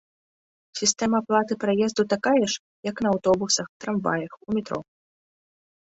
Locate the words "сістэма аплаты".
0.79-1.53